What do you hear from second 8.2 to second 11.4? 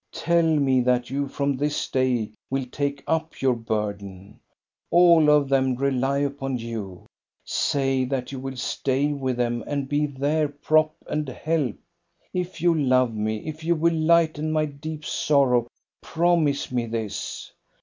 you will stay with them and be their prop and